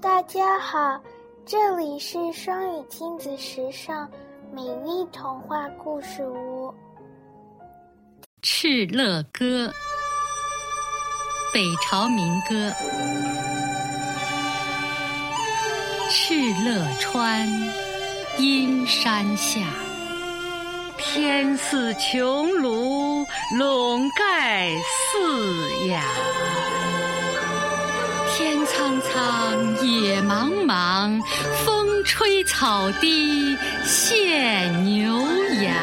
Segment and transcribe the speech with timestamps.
[0.00, 1.00] 大家好，
[1.44, 4.08] 这里是双语亲子时尚
[4.52, 6.72] 美丽童话故事屋。
[8.44, 9.66] 《敕勒歌》，
[11.52, 12.72] 北朝民歌。
[16.08, 17.48] 敕勒川，
[18.38, 19.60] 阴山下，
[20.96, 23.26] 天似穹庐，
[23.58, 24.70] 笼盖
[25.10, 26.00] 四野。
[28.38, 31.20] 天苍苍，野茫茫，
[31.64, 35.10] 风吹草低见牛
[35.60, 35.74] 羊。